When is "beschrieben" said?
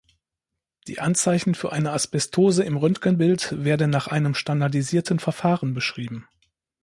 5.75-6.27